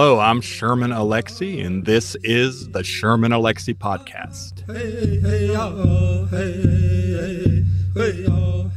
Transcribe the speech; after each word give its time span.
Hello, 0.00 0.18
I'm 0.18 0.40
Sherman 0.40 0.92
Alexie, 0.92 1.62
and 1.62 1.84
this 1.84 2.16
is 2.24 2.70
the 2.70 2.82
Sherman 2.82 3.32
Alexie 3.32 3.76
Podcast. 3.76 4.66
Hey, 4.66 5.20
hey, 5.20 5.54
oh, 5.54 6.24
hey, 6.24 7.66
oh. 8.24 8.70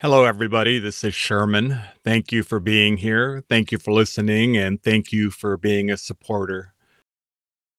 Hello, 0.00 0.24
everybody. 0.24 0.78
This 0.78 1.04
is 1.04 1.14
Sherman. 1.14 1.80
Thank 2.02 2.32
you 2.32 2.42
for 2.42 2.60
being 2.60 2.96
here. 2.96 3.44
Thank 3.50 3.72
you 3.72 3.78
for 3.78 3.92
listening, 3.92 4.56
and 4.56 4.82
thank 4.82 5.12
you 5.12 5.30
for 5.30 5.58
being 5.58 5.90
a 5.90 5.98
supporter. 5.98 6.72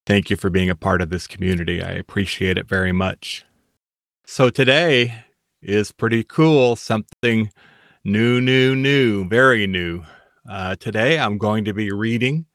Thank 0.06 0.30
you 0.30 0.36
for 0.36 0.52
being 0.52 0.70
a 0.70 0.76
part 0.76 1.02
of 1.02 1.10
this 1.10 1.26
community. 1.26 1.82
I 1.82 1.94
appreciate 1.94 2.60
it 2.60 2.70
very 2.70 2.92
much. 2.92 3.46
So, 4.28 4.52
today 4.52 5.24
is 5.64 5.92
pretty 5.92 6.24
cool. 6.24 6.76
Something 6.76 7.52
new, 8.04 8.40
new, 8.40 8.76
new, 8.76 9.28
very 9.28 9.66
new. 9.66 10.04
Uh, 10.50 10.76
today, 10.76 11.20
I'm 11.20 11.38
going 11.38 11.66
to 11.66 11.74
be 11.74 11.92
reading 11.92 12.48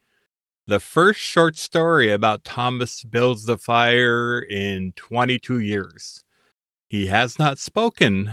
the 0.67 0.81
first 0.81 1.21
short 1.21 1.57
story 1.57 2.11
about 2.11 2.43
Thomas 2.43 3.05
Builds 3.05 3.45
the 3.45 3.57
Fire 3.57 4.41
in 4.41 4.93
22 4.97 5.61
years. 5.61 6.25
He 6.89 7.07
has 7.07 7.39
not 7.39 7.61
spoken 7.61 8.33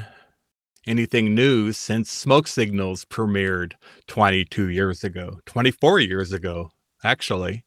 anything 0.88 1.36
new 1.36 1.72
since 1.72 2.10
Smoke 2.12 2.48
Signals 2.48 3.06
premiered 3.06 3.74
22 4.08 4.70
years 4.70 5.04
ago, 5.04 5.40
24 5.46 6.00
years 6.00 6.34
ago, 6.34 6.72
actually. 7.04 7.64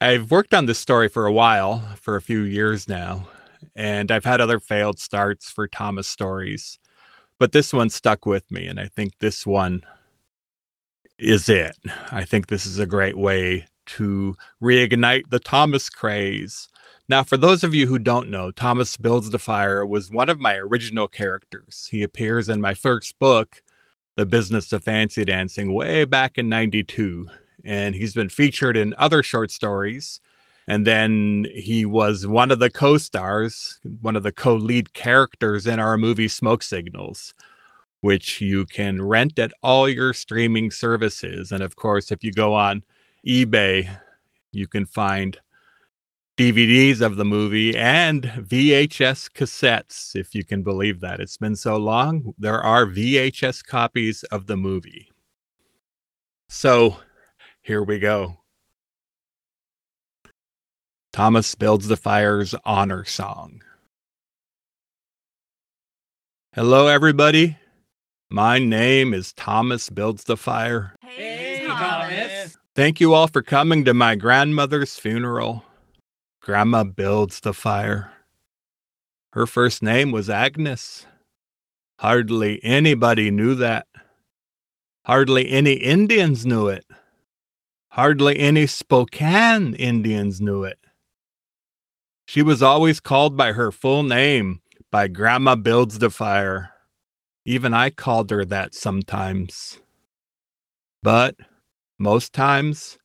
I've 0.00 0.32
worked 0.32 0.54
on 0.54 0.66
this 0.66 0.80
story 0.80 1.08
for 1.08 1.24
a 1.24 1.32
while, 1.32 1.84
for 2.00 2.16
a 2.16 2.22
few 2.22 2.40
years 2.40 2.88
now, 2.88 3.28
and 3.76 4.10
I've 4.10 4.24
had 4.24 4.40
other 4.40 4.58
failed 4.58 4.98
starts 4.98 5.52
for 5.52 5.68
Thomas 5.68 6.08
stories, 6.08 6.80
but 7.38 7.52
this 7.52 7.72
one 7.72 7.90
stuck 7.90 8.26
with 8.26 8.50
me, 8.50 8.66
and 8.66 8.80
I 8.80 8.88
think 8.88 9.12
this 9.20 9.46
one 9.46 9.84
is 11.18 11.48
it. 11.48 11.76
I 12.12 12.24
think 12.24 12.46
this 12.46 12.66
is 12.66 12.78
a 12.78 12.86
great 12.86 13.16
way 13.16 13.66
to 13.86 14.36
reignite 14.62 15.30
the 15.30 15.38
Thomas 15.38 15.88
craze. 15.90 16.68
Now, 17.08 17.24
for 17.24 17.36
those 17.36 17.64
of 17.64 17.74
you 17.74 17.86
who 17.86 17.98
don't 17.98 18.28
know, 18.28 18.50
Thomas 18.50 18.96
Builds 18.96 19.30
the 19.30 19.38
Fire 19.38 19.84
was 19.84 20.10
one 20.10 20.28
of 20.28 20.38
my 20.38 20.56
original 20.56 21.08
characters. 21.08 21.88
He 21.90 22.02
appears 22.02 22.48
in 22.48 22.60
my 22.60 22.74
first 22.74 23.18
book, 23.18 23.62
The 24.16 24.26
Business 24.26 24.72
of 24.72 24.84
Fancy 24.84 25.24
Dancing, 25.24 25.72
way 25.72 26.04
back 26.04 26.36
in 26.36 26.48
92. 26.48 27.28
And 27.64 27.94
he's 27.94 28.14
been 28.14 28.28
featured 28.28 28.76
in 28.76 28.94
other 28.98 29.22
short 29.22 29.50
stories. 29.50 30.20
And 30.66 30.86
then 30.86 31.46
he 31.54 31.86
was 31.86 32.26
one 32.26 32.50
of 32.50 32.58
the 32.58 32.68
co 32.68 32.98
stars, 32.98 33.80
one 34.02 34.16
of 34.16 34.22
the 34.22 34.32
co 34.32 34.54
lead 34.54 34.92
characters 34.92 35.66
in 35.66 35.80
our 35.80 35.96
movie 35.96 36.28
Smoke 36.28 36.62
Signals 36.62 37.32
which 38.00 38.40
you 38.40 38.64
can 38.66 39.02
rent 39.02 39.38
at 39.38 39.52
all 39.62 39.88
your 39.88 40.12
streaming 40.12 40.70
services. 40.70 41.52
And 41.52 41.62
of 41.62 41.76
course, 41.76 42.12
if 42.12 42.22
you 42.22 42.32
go 42.32 42.54
on 42.54 42.84
eBay, 43.26 43.98
you 44.52 44.66
can 44.66 44.86
find 44.86 45.38
DVDs 46.36 47.00
of 47.00 47.16
the 47.16 47.24
movie 47.24 47.76
and 47.76 48.22
VHS 48.22 49.30
cassettes, 49.32 50.14
if 50.14 50.36
you 50.36 50.44
can 50.44 50.62
believe 50.62 51.00
that. 51.00 51.18
It's 51.18 51.36
been 51.36 51.56
so 51.56 51.76
long. 51.76 52.32
There 52.38 52.62
are 52.62 52.86
VHS 52.86 53.64
copies 53.64 54.22
of 54.24 54.46
the 54.46 54.56
movie. 54.56 55.10
So 56.48 56.96
here 57.62 57.82
we 57.82 57.98
go. 57.98 58.38
Thomas 61.12 61.56
Builds 61.56 61.88
the 61.88 61.96
Fire's 61.96 62.54
Honor 62.64 63.04
Song. 63.04 63.62
Hello, 66.54 66.86
everybody. 66.86 67.56
My 68.30 68.58
name 68.58 69.14
is 69.14 69.32
Thomas 69.32 69.88
Builds 69.88 70.24
the 70.24 70.36
Fire. 70.36 70.94
Hey, 71.00 71.64
Thomas. 71.66 72.58
Thank 72.74 73.00
you 73.00 73.14
all 73.14 73.26
for 73.26 73.40
coming 73.40 73.86
to 73.86 73.94
my 73.94 74.16
grandmother's 74.16 74.98
funeral. 74.98 75.64
Grandma 76.42 76.84
builds 76.84 77.40
the 77.40 77.54
fire. 77.54 78.12
Her 79.32 79.46
first 79.46 79.82
name 79.82 80.12
was 80.12 80.28
Agnes. 80.28 81.06
Hardly 82.00 82.62
anybody 82.62 83.30
knew 83.30 83.54
that. 83.54 83.86
Hardly 85.06 85.48
any 85.48 85.72
Indians 85.72 86.44
knew 86.44 86.68
it. 86.68 86.84
Hardly 87.92 88.38
any 88.38 88.66
Spokane 88.66 89.72
Indians 89.72 90.38
knew 90.38 90.64
it. 90.64 90.78
She 92.26 92.42
was 92.42 92.62
always 92.62 93.00
called 93.00 93.38
by 93.38 93.52
her 93.52 93.72
full 93.72 94.02
name 94.02 94.60
by 94.92 95.08
Grandma 95.08 95.56
Builds 95.56 95.98
the 95.98 96.10
Fire. 96.10 96.74
Even 97.48 97.72
I 97.72 97.88
called 97.88 98.28
her 98.28 98.44
that 98.44 98.74
sometimes. 98.74 99.78
But 101.02 101.34
most 101.98 102.34
times, 102.34 102.98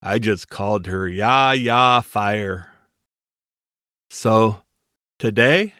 I 0.00 0.20
just 0.20 0.48
called 0.48 0.86
her 0.86 1.08
Ya 1.08 1.50
Ya 1.50 2.00
Fire. 2.02 2.70
So 4.08 4.62
today, 5.18 5.74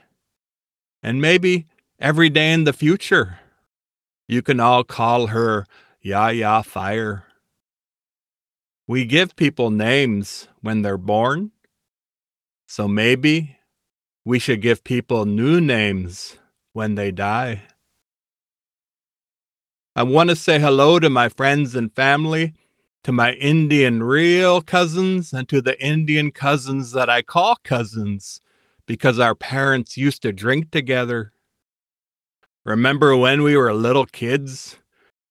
and 1.00 1.20
maybe 1.20 1.68
every 2.00 2.28
day 2.28 2.52
in 2.52 2.64
the 2.64 2.72
future, 2.72 3.38
you 4.26 4.42
can 4.42 4.58
all 4.58 4.82
call 4.82 5.28
her 5.28 5.64
Ya 6.02 6.30
Ya 6.30 6.62
Fire. 6.62 7.22
We 8.88 9.04
give 9.04 9.36
people 9.36 9.70
names 9.70 10.48
when 10.60 10.82
they're 10.82 10.98
born. 10.98 11.52
So 12.66 12.88
maybe 12.88 13.58
we 14.24 14.40
should 14.40 14.60
give 14.60 14.82
people 14.82 15.24
new 15.24 15.60
names 15.60 16.36
when 16.72 16.96
they 16.96 17.12
die. 17.12 17.62
I 19.98 20.04
want 20.04 20.30
to 20.30 20.36
say 20.36 20.60
hello 20.60 21.00
to 21.00 21.10
my 21.10 21.28
friends 21.28 21.74
and 21.74 21.92
family, 21.92 22.54
to 23.02 23.10
my 23.10 23.32
Indian 23.32 24.00
real 24.00 24.62
cousins, 24.62 25.32
and 25.32 25.48
to 25.48 25.60
the 25.60 25.76
Indian 25.84 26.30
cousins 26.30 26.92
that 26.92 27.10
I 27.10 27.22
call 27.22 27.56
cousins 27.64 28.40
because 28.86 29.18
our 29.18 29.34
parents 29.34 29.96
used 29.96 30.22
to 30.22 30.32
drink 30.32 30.70
together. 30.70 31.32
Remember 32.64 33.16
when 33.16 33.42
we 33.42 33.56
were 33.56 33.74
little 33.74 34.06
kids 34.06 34.76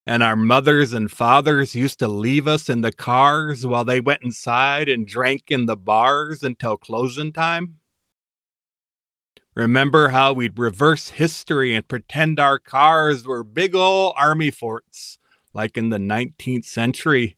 and 0.06 0.22
our 0.22 0.36
mothers 0.36 0.92
and 0.92 1.10
fathers 1.10 1.74
used 1.74 1.98
to 2.00 2.08
leave 2.08 2.46
us 2.46 2.68
in 2.68 2.82
the 2.82 2.92
cars 2.92 3.64
while 3.64 3.86
they 3.86 4.02
went 4.02 4.22
inside 4.22 4.90
and 4.90 5.06
drank 5.06 5.44
in 5.50 5.64
the 5.64 5.78
bars 5.78 6.42
until 6.42 6.76
closing 6.76 7.32
time? 7.32 7.78
Remember 9.58 10.10
how 10.10 10.34
we'd 10.34 10.56
reverse 10.56 11.08
history 11.08 11.74
and 11.74 11.88
pretend 11.88 12.38
our 12.38 12.60
cars 12.60 13.26
were 13.26 13.42
big 13.42 13.74
old 13.74 14.14
army 14.16 14.52
forts, 14.52 15.18
like 15.52 15.76
in 15.76 15.88
the 15.88 15.98
19th 15.98 16.64
century, 16.64 17.36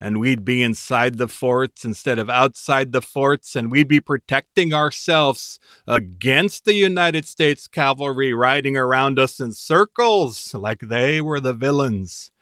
and 0.00 0.18
we'd 0.18 0.44
be 0.44 0.60
inside 0.60 1.18
the 1.18 1.28
forts 1.28 1.84
instead 1.84 2.18
of 2.18 2.28
outside 2.28 2.90
the 2.90 3.00
forts, 3.00 3.54
and 3.54 3.70
we'd 3.70 3.86
be 3.86 4.00
protecting 4.00 4.74
ourselves 4.74 5.60
against 5.86 6.64
the 6.64 6.74
United 6.74 7.26
States 7.26 7.68
cavalry 7.68 8.34
riding 8.34 8.76
around 8.76 9.20
us 9.20 9.38
in 9.38 9.52
circles 9.52 10.52
like 10.54 10.80
they 10.80 11.20
were 11.20 11.38
the 11.38 11.54
villains, 11.54 12.32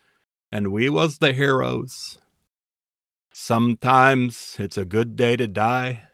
and 0.51 0.73
we 0.73 0.89
was 0.89 1.19
the 1.19 1.35
heroes. 1.35 2.19
Sometimes 3.35 4.57
it's 4.59 4.79
a 4.79 4.87
good 4.87 5.15
day 5.15 5.37
to 5.37 5.47
die 5.47 6.05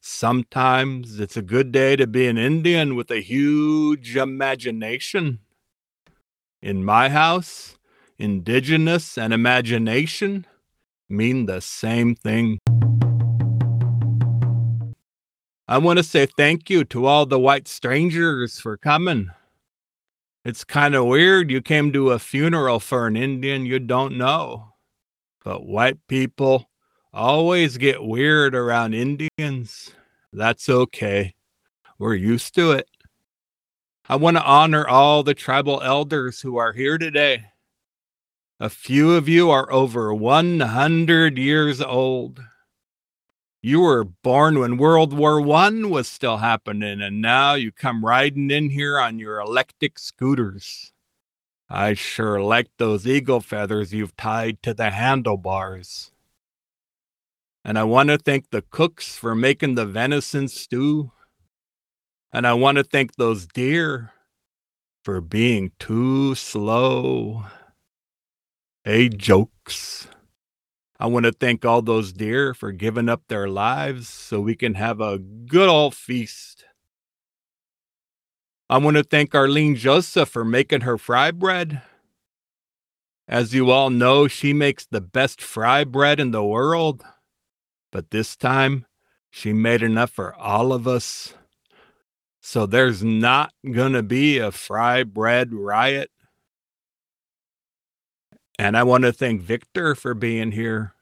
Sometimes 0.00 1.18
it's 1.20 1.36
a 1.36 1.42
good 1.42 1.72
day 1.72 1.96
to 1.96 2.06
be 2.06 2.26
an 2.26 2.38
Indian 2.38 2.94
with 2.94 3.10
a 3.10 3.20
huge 3.20 4.16
imagination. 4.16 5.40
In 6.62 6.84
my 6.84 7.08
house, 7.08 7.76
indigenous 8.18 9.18
and 9.18 9.32
imagination 9.32 10.46
mean 11.08 11.46
the 11.46 11.60
same 11.60 12.14
thing. 12.14 12.58
I 15.66 15.78
want 15.78 15.98
to 15.98 16.02
say 16.02 16.26
thank 16.26 16.68
you 16.68 16.84
to 16.84 17.06
all 17.06 17.24
the 17.24 17.38
white 17.38 17.66
strangers 17.66 18.60
for 18.60 18.76
coming. 18.76 19.30
It's 20.44 20.62
kind 20.62 20.94
of 20.94 21.06
weird 21.06 21.50
you 21.50 21.62
came 21.62 21.90
to 21.94 22.10
a 22.10 22.18
funeral 22.18 22.80
for 22.80 23.06
an 23.06 23.16
Indian 23.16 23.64
you 23.64 23.78
don't 23.78 24.18
know. 24.18 24.74
But 25.42 25.66
white 25.66 26.06
people 26.06 26.68
always 27.14 27.78
get 27.78 28.02
weird 28.02 28.54
around 28.54 28.94
Indians. 28.94 29.92
That's 30.32 30.68
okay. 30.68 31.34
We're 31.98 32.16
used 32.16 32.54
to 32.56 32.72
it. 32.72 32.88
I 34.08 34.16
want 34.16 34.36
to 34.36 34.42
honor 34.42 34.86
all 34.86 35.22
the 35.22 35.34
tribal 35.34 35.80
elders 35.80 36.40
who 36.40 36.56
are 36.56 36.72
here 36.72 36.98
today. 36.98 37.46
A 38.60 38.68
few 38.68 39.14
of 39.14 39.28
you 39.28 39.50
are 39.50 39.72
over 39.72 40.12
100 40.12 41.38
years 41.38 41.80
old. 41.80 42.40
You 43.62 43.80
were 43.80 44.04
born 44.04 44.58
when 44.58 44.76
World 44.76 45.14
War 45.14 45.40
One 45.40 45.88
was 45.88 46.06
still 46.06 46.36
happening, 46.38 47.00
and 47.00 47.22
now 47.22 47.54
you 47.54 47.72
come 47.72 48.04
riding 48.04 48.50
in 48.50 48.70
here 48.70 48.98
on 48.98 49.18
your 49.18 49.40
electric 49.40 49.98
scooters. 49.98 50.92
I 51.70 51.94
sure 51.94 52.42
like 52.42 52.68
those 52.76 53.06
eagle 53.06 53.40
feathers 53.40 53.94
you've 53.94 54.16
tied 54.16 54.62
to 54.64 54.74
the 54.74 54.90
handlebars. 54.90 56.12
And 57.64 57.78
I 57.78 57.84
want 57.84 58.10
to 58.10 58.18
thank 58.18 58.50
the 58.50 58.62
cooks 58.62 59.16
for 59.16 59.34
making 59.34 59.74
the 59.74 59.86
venison 59.86 60.48
stew. 60.48 61.12
And 62.32 62.46
I 62.46 62.52
want 62.54 62.76
to 62.78 62.84
thank 62.84 63.16
those 63.16 63.46
deer 63.46 64.12
for 65.02 65.20
being 65.20 65.72
too 65.78 66.34
slow. 66.34 67.44
Hey, 68.84 69.08
jokes. 69.08 70.08
I 71.00 71.06
want 71.06 71.24
to 71.24 71.32
thank 71.32 71.64
all 71.64 71.80
those 71.80 72.12
deer 72.12 72.54
for 72.54 72.70
giving 72.70 73.08
up 73.08 73.22
their 73.28 73.48
lives 73.48 74.08
so 74.08 74.40
we 74.40 74.54
can 74.54 74.74
have 74.74 75.00
a 75.00 75.18
good 75.18 75.68
old 75.68 75.94
feast. 75.94 76.64
I 78.68 78.78
want 78.78 78.96
to 78.96 79.04
thank 79.04 79.34
Arlene 79.34 79.76
Joseph 79.76 80.28
for 80.28 80.44
making 80.44 80.82
her 80.82 80.98
fry 80.98 81.30
bread. 81.30 81.82
As 83.26 83.54
you 83.54 83.70
all 83.70 83.90
know, 83.90 84.28
she 84.28 84.52
makes 84.52 84.86
the 84.86 85.00
best 85.00 85.40
fry 85.40 85.84
bread 85.84 86.20
in 86.20 86.30
the 86.30 86.44
world. 86.44 87.04
But 87.94 88.10
this 88.10 88.34
time, 88.34 88.86
she 89.30 89.52
made 89.52 89.80
enough 89.80 90.10
for 90.10 90.34
all 90.34 90.72
of 90.72 90.88
us. 90.88 91.32
So 92.42 92.66
there's 92.66 93.04
not 93.04 93.52
going 93.70 93.92
to 93.92 94.02
be 94.02 94.38
a 94.38 94.50
fry 94.50 95.04
bread 95.04 95.54
riot. 95.54 96.10
And 98.58 98.76
I 98.76 98.82
want 98.82 99.04
to 99.04 99.12
thank 99.12 99.42
Victor 99.42 99.94
for 99.94 100.12
being 100.12 100.50
here. 100.50 100.94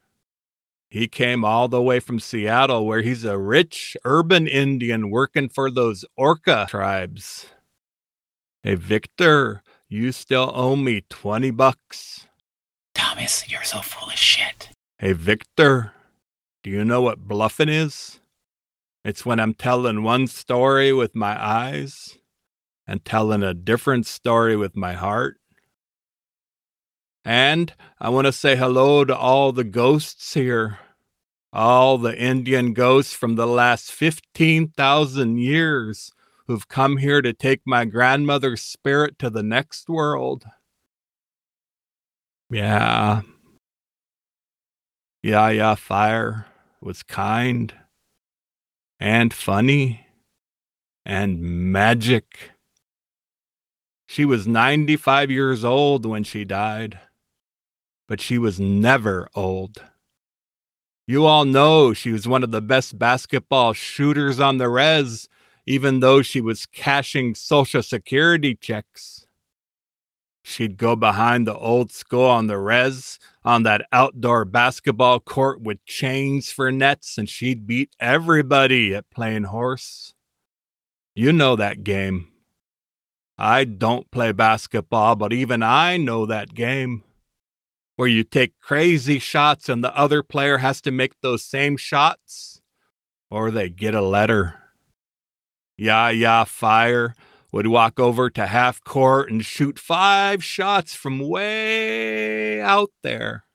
He 0.87 1.07
came 1.07 1.43
all 1.43 1.67
the 1.67 1.81
way 1.81 1.99
from 1.99 2.19
Seattle, 2.19 2.85
where 2.85 3.01
he's 3.01 3.25
a 3.25 3.39
rich 3.39 3.97
urban 4.05 4.47
Indian 4.47 5.09
working 5.09 5.49
for 5.49 5.71
those 5.71 6.05
Orca 6.15 6.67
tribes. 6.69 7.47
Hey, 8.61 8.75
Victor, 8.75 9.63
you 9.89 10.11
still 10.11 10.51
owe 10.53 10.75
me 10.75 11.01
20 11.09 11.49
bucks. 11.49 12.27
Thomas, 12.93 13.49
you're 13.49 13.63
so 13.63 13.79
full 13.79 14.09
of 14.09 14.15
shit. 14.15 14.69
Hey, 14.99 15.13
Victor, 15.13 15.93
do 16.63 16.69
you 16.69 16.85
know 16.85 17.01
what 17.01 17.27
bluffing 17.27 17.67
is? 17.67 18.21
It's 19.03 19.25
when 19.25 19.37
I'm 19.37 19.53
telling 19.53 20.01
one 20.01 20.27
story 20.27 20.93
with 20.93 21.13
my 21.13 21.37
eyes 21.37 22.17
and 22.87 23.03
telling 23.03 23.43
a 23.43 23.53
different 23.53 24.05
story 24.05 24.55
with 24.55 24.73
my 24.73 24.93
heart. 24.93 25.35
And 27.25 27.73
I 27.99 28.09
want 28.09 28.27
to 28.27 28.31
say 28.31 28.55
hello 28.55 29.03
to 29.03 29.15
all 29.15 29.51
the 29.51 29.65
ghosts 29.65 30.33
here, 30.33 30.79
all 31.51 31.97
the 31.97 32.17
Indian 32.17 32.71
ghosts 32.71 33.13
from 33.13 33.35
the 33.35 33.47
last 33.47 33.91
15,000 33.91 35.37
years 35.37 36.13
who've 36.47 36.67
come 36.69 36.95
here 36.95 37.21
to 37.21 37.33
take 37.33 37.61
my 37.65 37.83
grandmother's 37.83 38.61
spirit 38.61 39.19
to 39.19 39.29
the 39.29 39.43
next 39.43 39.89
world. 39.89 40.45
Yeah. 42.49 43.21
Yaya 45.21 45.75
Fire 45.75 46.47
was 46.83 47.03
kind 47.03 47.73
and 48.99 49.33
funny 49.33 50.07
and 51.05 51.39
magic. 51.39 52.51
She 54.07 54.25
was 54.25 54.47
95 54.47 55.31
years 55.31 55.63
old 55.63 56.05
when 56.05 56.23
she 56.23 56.45
died 56.45 56.99
but 58.07 58.21
she 58.21 58.37
was 58.37 58.59
never 58.59 59.29
old. 59.35 59.83
You 61.07 61.25
all 61.25 61.45
know 61.45 61.93
she 61.93 62.11
was 62.11 62.27
one 62.27 62.43
of 62.43 62.51
the 62.51 62.61
best 62.61 62.97
basketball 62.97 63.73
shooters 63.73 64.39
on 64.39 64.57
the 64.57 64.69
res, 64.69 65.27
even 65.65 65.99
though 65.99 66.21
she 66.21 66.39
was 66.39 66.65
cashing 66.65 67.35
Social 67.35 67.83
Security 67.83 68.55
checks. 68.55 69.22
She'd 70.43 70.77
go 70.77 70.95
behind 70.97 71.47
the 71.47 71.57
old 71.57 71.91
school 71.91 72.25
on 72.25 72.47
the 72.47 72.57
res 72.57 73.17
on 73.45 73.63
that 73.63 73.87
outdoor 73.93 74.43
basketball 74.43 75.21
court 75.21 75.61
with 75.61 75.83
chains 75.85 76.51
for 76.51 76.71
nets, 76.71 77.17
and 77.17 77.29
she'd 77.29 77.65
beat 77.65 77.95
everybody 77.99 78.93
at 78.93 79.09
playing 79.09 79.45
horse. 79.45 80.13
You 81.15 81.31
know 81.31 81.55
that 81.55 81.83
game. 81.83 82.27
I 83.37 83.63
don't 83.63 84.11
play 84.11 84.31
basketball, 84.33 85.15
but 85.15 85.31
even 85.31 85.63
I 85.63 85.97
know 85.97 86.25
that 86.25 86.53
game 86.53 87.03
where 87.95 88.07
you 88.07 88.23
take 88.23 88.59
crazy 88.59 89.19
shots 89.19 89.69
and 89.69 89.83
the 89.83 89.95
other 89.95 90.23
player 90.23 90.57
has 90.57 90.81
to 90.81 90.91
make 90.91 91.13
those 91.21 91.43
same 91.43 91.77
shots, 91.77 92.61
or 93.31 93.49
they 93.49 93.69
get 93.69 93.95
a 93.95 94.01
letter. 94.01 94.55
Yaya 95.77 96.45
Fire 96.45 97.15
would 97.53 97.67
walk 97.67 97.99
over 97.99 98.31
to 98.31 98.47
half 98.47 98.83
court 98.83 99.31
and 99.31 99.45
shoot 99.45 99.77
five 99.77 100.43
shots 100.43 100.95
from 100.95 101.19
way 101.19 102.59
out 102.59 102.89
there. 103.03 103.45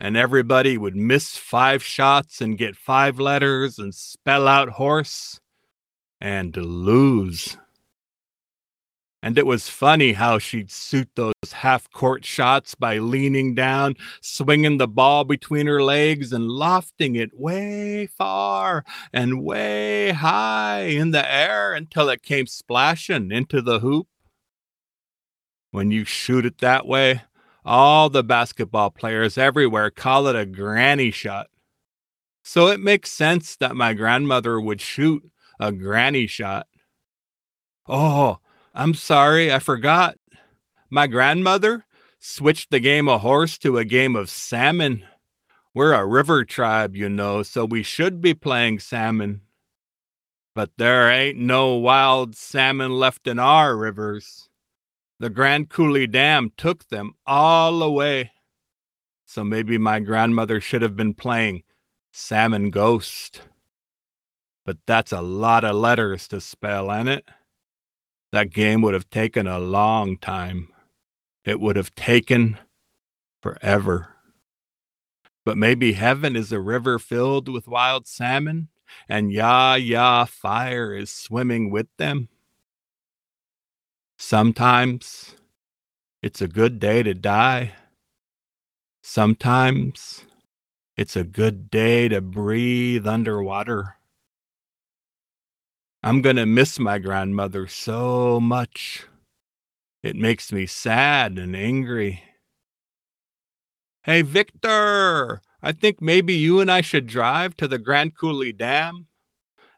And 0.00 0.16
everybody 0.16 0.78
would 0.78 0.96
miss 0.96 1.36
five 1.36 1.82
shots 1.82 2.40
and 2.40 2.56
get 2.56 2.76
five 2.76 3.20
letters 3.20 3.78
and 3.78 3.94
spell 3.94 4.48
out 4.48 4.70
horse 4.70 5.38
and 6.18 6.56
lose. 6.56 7.58
And 9.26 9.36
it 9.38 9.44
was 9.44 9.68
funny 9.68 10.12
how 10.12 10.38
she'd 10.38 10.70
suit 10.70 11.08
those 11.16 11.34
half 11.52 11.90
court 11.90 12.24
shots 12.24 12.76
by 12.76 12.98
leaning 12.98 13.56
down, 13.56 13.96
swinging 14.20 14.78
the 14.78 14.86
ball 14.86 15.24
between 15.24 15.66
her 15.66 15.82
legs, 15.82 16.32
and 16.32 16.48
lofting 16.48 17.16
it 17.16 17.36
way 17.36 18.06
far 18.06 18.84
and 19.12 19.42
way 19.42 20.12
high 20.12 20.82
in 20.82 21.10
the 21.10 21.28
air 21.28 21.74
until 21.74 22.08
it 22.08 22.22
came 22.22 22.46
splashing 22.46 23.32
into 23.32 23.60
the 23.60 23.80
hoop. 23.80 24.06
When 25.72 25.90
you 25.90 26.04
shoot 26.04 26.46
it 26.46 26.58
that 26.58 26.86
way, 26.86 27.22
all 27.64 28.08
the 28.08 28.22
basketball 28.22 28.90
players 28.90 29.36
everywhere 29.36 29.90
call 29.90 30.28
it 30.28 30.36
a 30.36 30.46
granny 30.46 31.10
shot. 31.10 31.48
So 32.44 32.68
it 32.68 32.78
makes 32.78 33.10
sense 33.10 33.56
that 33.56 33.74
my 33.74 33.92
grandmother 33.92 34.60
would 34.60 34.80
shoot 34.80 35.28
a 35.58 35.72
granny 35.72 36.28
shot. 36.28 36.68
Oh, 37.88 38.38
I'm 38.78 38.92
sorry, 38.92 39.50
I 39.50 39.58
forgot. 39.58 40.18
My 40.90 41.06
grandmother 41.06 41.86
switched 42.20 42.70
the 42.70 42.78
game 42.78 43.08
of 43.08 43.22
horse 43.22 43.56
to 43.58 43.78
a 43.78 43.86
game 43.86 44.14
of 44.14 44.28
salmon. 44.28 45.02
We're 45.72 45.94
a 45.94 46.04
river 46.04 46.44
tribe, 46.44 46.94
you 46.94 47.08
know, 47.08 47.42
so 47.42 47.64
we 47.64 47.82
should 47.82 48.20
be 48.20 48.34
playing 48.34 48.80
salmon. 48.80 49.40
But 50.54 50.72
there 50.76 51.10
ain't 51.10 51.38
no 51.38 51.76
wild 51.76 52.36
salmon 52.36 52.92
left 52.92 53.26
in 53.26 53.38
our 53.38 53.74
rivers. 53.74 54.50
The 55.20 55.30
Grand 55.30 55.70
Coulee 55.70 56.06
Dam 56.06 56.52
took 56.58 56.86
them 56.88 57.14
all 57.26 57.82
away. 57.82 58.32
So 59.24 59.42
maybe 59.42 59.78
my 59.78 60.00
grandmother 60.00 60.60
should 60.60 60.82
have 60.82 60.96
been 60.96 61.14
playing 61.14 61.62
Salmon 62.12 62.68
Ghost. 62.68 63.40
But 64.66 64.76
that's 64.86 65.12
a 65.12 65.22
lot 65.22 65.64
of 65.64 65.76
letters 65.76 66.28
to 66.28 66.42
spell, 66.42 66.92
ain't 66.92 67.08
it? 67.08 67.24
That 68.32 68.50
game 68.50 68.82
would 68.82 68.94
have 68.94 69.08
taken 69.10 69.46
a 69.46 69.58
long 69.58 70.18
time. 70.18 70.68
It 71.44 71.60
would 71.60 71.76
have 71.76 71.94
taken 71.94 72.58
forever. 73.42 74.14
But 75.44 75.56
maybe 75.56 75.92
heaven 75.92 76.34
is 76.34 76.50
a 76.50 76.60
river 76.60 76.98
filled 76.98 77.48
with 77.48 77.68
wild 77.68 78.08
salmon, 78.08 78.68
and 79.08 79.32
Yaya 79.32 80.26
fire 80.26 80.92
is 80.92 81.10
swimming 81.10 81.70
with 81.70 81.86
them. 81.98 82.28
Sometimes 84.18 85.36
it's 86.22 86.42
a 86.42 86.48
good 86.48 86.80
day 86.80 87.02
to 87.04 87.14
die. 87.14 87.74
Sometimes 89.02 90.24
it's 90.96 91.14
a 91.14 91.22
good 91.22 91.70
day 91.70 92.08
to 92.08 92.20
breathe 92.20 93.06
underwater. 93.06 93.96
I'm 96.02 96.22
going 96.22 96.36
to 96.36 96.46
miss 96.46 96.78
my 96.78 96.98
grandmother 96.98 97.66
so 97.66 98.38
much. 98.40 99.06
It 100.02 100.14
makes 100.14 100.52
me 100.52 100.66
sad 100.66 101.38
and 101.38 101.56
angry. 101.56 102.22
Hey, 104.04 104.22
Victor, 104.22 105.40
I 105.60 105.72
think 105.72 106.00
maybe 106.00 106.34
you 106.34 106.60
and 106.60 106.70
I 106.70 106.80
should 106.80 107.08
drive 107.08 107.56
to 107.56 107.66
the 107.66 107.78
Grand 107.78 108.16
Coulee 108.16 108.52
Dam 108.52 109.08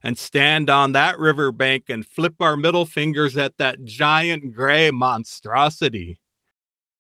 and 0.03 0.19
stand 0.19 0.69
on 0.69 0.93
that 0.93 1.19
riverbank 1.19 1.85
and 1.89 2.07
flip 2.07 2.35
our 2.41 2.57
middle 2.57 2.85
fingers 2.85 3.37
at 3.37 3.57
that 3.57 3.85
giant 3.85 4.55
gray 4.55 4.91
monstrosity. 4.91 6.21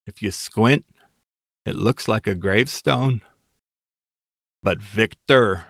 If 0.06 0.22
you 0.22 0.30
squint, 0.30 0.86
it 1.66 1.76
looks 1.76 2.08
like 2.08 2.26
a 2.26 2.34
gravestone. 2.34 3.20
But 4.62 4.80
Victor, 4.80 5.66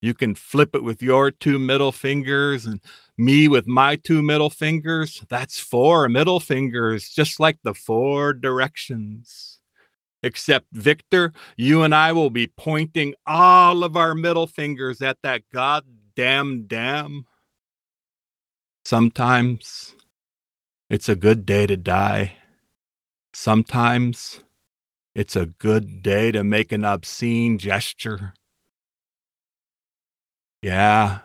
you 0.00 0.14
can 0.14 0.34
flip 0.34 0.74
it 0.74 0.82
with 0.82 1.02
your 1.02 1.30
two 1.30 1.58
middle 1.58 1.92
fingers 1.92 2.66
and 2.66 2.80
me 3.16 3.48
with 3.48 3.66
my 3.66 3.96
two 3.96 4.22
middle 4.22 4.50
fingers. 4.50 5.24
That's 5.28 5.58
four 5.58 6.08
middle 6.08 6.40
fingers, 6.40 7.08
just 7.08 7.40
like 7.40 7.58
the 7.64 7.74
four 7.74 8.32
directions. 8.32 9.58
Except, 10.22 10.66
Victor, 10.72 11.32
you 11.56 11.82
and 11.82 11.94
I 11.94 12.12
will 12.12 12.30
be 12.30 12.48
pointing 12.48 13.14
all 13.26 13.84
of 13.84 13.96
our 13.96 14.14
middle 14.14 14.46
fingers 14.46 15.00
at 15.00 15.18
that 15.22 15.42
goddamn 15.52 16.66
dam. 16.66 17.26
Sometimes 18.84 19.94
it's 20.90 21.08
a 21.08 21.16
good 21.16 21.44
day 21.44 21.66
to 21.66 21.76
die. 21.76 22.34
Sometimes 23.32 24.40
it's 25.14 25.36
a 25.36 25.46
good 25.46 26.02
day 26.02 26.32
to 26.32 26.42
make 26.42 26.72
an 26.72 26.84
obscene 26.84 27.58
gesture. 27.58 28.34
Yeah. 30.62 31.20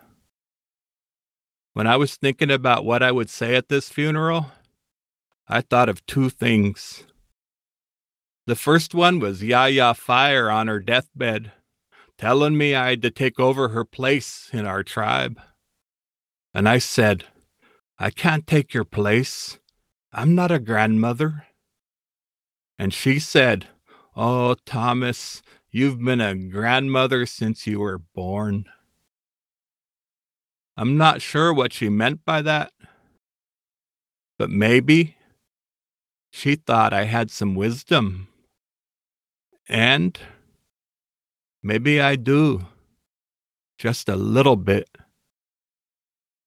When 1.73 1.87
I 1.87 1.97
was 1.97 2.15
thinking 2.15 2.51
about 2.51 2.85
what 2.85 3.01
I 3.01 3.11
would 3.11 3.29
say 3.29 3.55
at 3.55 3.67
this 3.67 3.89
funeral, 3.89 4.51
I 5.47 5.61
thought 5.61 5.89
of 5.89 6.05
two 6.05 6.29
things. 6.29 7.05
The 8.45 8.55
first 8.55 8.93
one 8.93 9.19
was 9.19 9.43
Yaya 9.43 9.93
Fire 9.95 10.51
on 10.51 10.67
her 10.67 10.79
deathbed, 10.79 11.51
telling 12.17 12.57
me 12.57 12.75
I 12.75 12.91
had 12.91 13.01
to 13.01 13.11
take 13.11 13.39
over 13.39 13.69
her 13.69 13.85
place 13.85 14.49
in 14.53 14.67
our 14.67 14.83
tribe. 14.83 15.39
And 16.53 16.69
I 16.69 16.77
said, 16.77 17.25
I 17.97 18.11
can't 18.11 18.45
take 18.45 18.73
your 18.73 18.83
place. 18.83 19.57
I'm 20.11 20.35
not 20.35 20.51
a 20.51 20.59
grandmother. 20.59 21.47
And 22.77 22.93
she 22.93 23.17
said, 23.17 23.67
Oh, 24.15 24.55
Thomas, 24.65 25.41
you've 25.71 26.03
been 26.03 26.21
a 26.21 26.35
grandmother 26.35 27.25
since 27.25 27.65
you 27.65 27.79
were 27.79 27.97
born. 27.97 28.65
I'm 30.75 30.98
not 30.98 31.22
sure 31.22 31.53
what 31.53 31.72
she 31.72 31.89
meant 31.89 32.25
by 32.25 32.42
that, 32.42 32.72
but 34.39 34.50
maybe 34.50 35.18
she 36.32 36.56
thought 36.56 36.94
I 36.94 37.03
had 37.03 37.30
some 37.30 37.53
wisdom. 37.53 38.27
And 39.70 40.18
maybe 41.62 42.01
I 42.01 42.15
do, 42.15 42.65
just 43.77 44.10
a 44.10 44.15
little 44.15 44.56
bit. 44.56 44.89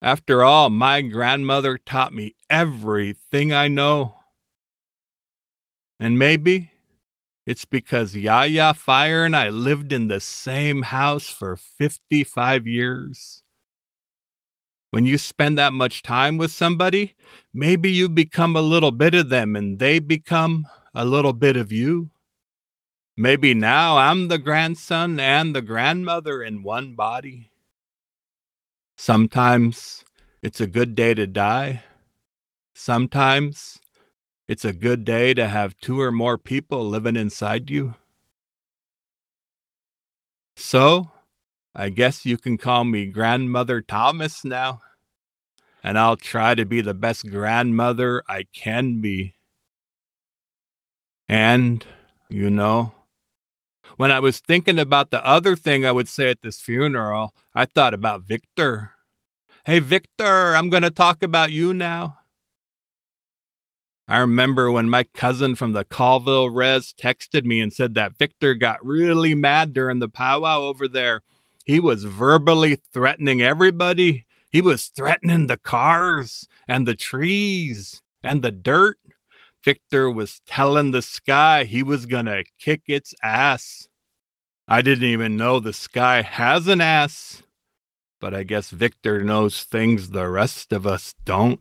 After 0.03 0.43
all, 0.43 0.71
my 0.71 1.03
grandmother 1.03 1.79
taught 1.79 2.13
me 2.13 2.35
everything 2.51 3.53
I 3.53 3.69
know. 3.69 4.17
And 5.99 6.19
maybe 6.19 6.73
it's 7.47 7.65
because 7.65 8.17
Yaya 8.17 8.75
Fire 8.75 9.25
and 9.25 9.37
I 9.37 9.49
lived 9.49 9.93
in 9.93 10.09
the 10.09 10.21
same 10.21 10.83
house 10.83 11.29
for 11.29 11.57
55 11.57 12.67
years. 12.67 13.45
When 14.97 15.05
you 15.05 15.19
spend 15.19 15.59
that 15.59 15.75
much 15.75 16.03
time 16.03 16.39
with 16.39 16.51
somebody, 16.51 17.17
maybe 17.53 17.91
you 17.91 18.09
become 18.09 18.57
a 18.57 18.63
little 18.63 18.93
bit 18.93 19.15
of 19.15 19.29
them 19.29 19.55
and 19.55 19.79
they 19.79 19.99
become 19.99 20.67
a 20.95 21.05
little 21.05 21.35
bit 21.35 21.55
of 21.55 21.71
you. 21.71 22.09
Maybe 23.15 23.53
now 23.53 23.99
I'm 23.99 24.29
the 24.29 24.39
grandson 24.39 25.21
and 25.21 25.55
the 25.55 25.61
grandmother 25.61 26.43
in 26.43 26.63
one 26.63 26.95
body. 26.95 27.51
Sometimes 28.97 30.03
it's 30.41 30.63
a 30.63 30.67
good 30.67 30.95
day 30.95 31.13
to 31.13 31.27
die. 31.27 31.83
Sometimes 32.75 33.79
it's 34.49 34.65
a 34.65 34.73
good 34.73 35.05
day 35.05 35.35
to 35.35 35.47
have 35.47 35.79
two 35.79 36.01
or 36.01 36.11
more 36.11 36.39
people 36.39 36.89
living 36.89 37.17
inside 37.17 37.69
you. 37.69 37.97
So, 40.57 41.11
I 41.75 41.91
guess 41.91 42.25
you 42.25 42.39
can 42.39 42.57
call 42.57 42.85
me 42.85 43.05
Grandmother 43.05 43.83
Thomas 43.83 44.43
now. 44.43 44.81
And 45.87 45.97
I'll 45.97 46.17
try 46.17 46.57
to 46.57 46.67
be 46.67 46.81
the 46.81 46.95
best 46.95 47.31
grandmother 47.31 48.25
I 48.29 48.47
can 48.53 49.01
be. 49.01 49.37
And, 51.29 51.87
you 52.29 52.51
know, 52.51 52.93
when 53.97 54.11
I 54.11 54.19
was 54.19 54.41
thinking 54.41 54.81
about 54.81 55.13
the 55.13 55.25
other 55.25 55.55
thing 55.55 55.87
I 55.87 55.93
would 55.93 56.09
say 56.09 56.29
at 56.29 56.43
this 56.43 56.61
funeral, 56.61 57.37
I 57.55 57.67
thought 57.67 57.95
about 57.95 58.23
Victor. 58.23 58.95
Hey, 59.65 59.79
Victor, 59.79 60.57
I'm 60.57 60.71
going 60.71 60.83
to 60.83 60.91
talk 60.91 61.23
about 61.23 61.53
you 61.53 61.73
now. 61.73 62.19
I 64.09 64.19
remember 64.19 64.73
when 64.73 64.91
my 64.91 65.05
cousin 65.15 65.55
from 65.55 65.73
the 65.73 65.85
Colville 65.85 66.51
Res 66.51 66.95
texted 67.01 67.45
me 67.45 67.61
and 67.61 67.73
said 67.73 67.95
that 67.95 68.19
Victor 68.19 68.55
got 68.55 68.85
really 68.85 69.37
mad 69.37 69.73
during 69.73 70.01
the 70.01 70.09
powwow 70.09 70.63
over 70.63 70.89
there. 70.89 71.23
He 71.65 71.79
was 71.79 72.03
verbally 72.03 72.81
threatening 72.93 73.41
everybody. 73.41 74.25
He 74.51 74.61
was 74.61 74.87
threatening 74.87 75.47
the 75.47 75.57
cars 75.57 76.49
and 76.67 76.87
the 76.87 76.95
trees 76.95 78.03
and 78.23 78.43
the 78.43 78.53
dirt. 78.53 78.99
Victor 79.65 80.11
was 80.11 80.41
telling 80.47 80.93
the 80.93 81.03
sky 81.03 81.65
he 81.65 81.83
was 81.83 82.07
going 82.07 82.27
to 82.27 82.45
kick 82.59 82.83
its 82.87 83.15
ass. 83.23 83.89
I 84.69 84.83
didn't 84.83 85.09
even 85.09 85.37
know 85.37 85.61
the 85.61 85.73
sky 85.73 86.23
has 86.23 86.69
an 86.69 86.81
ass, 86.81 87.43
but 88.21 88.35
I 88.35 88.43
guess 88.43 88.71
Victor 88.71 89.23
knows 89.23 89.65
things 89.65 90.11
the 90.11 90.29
rest 90.29 90.73
of 90.73 90.87
us 90.87 91.15
don't. 91.25 91.61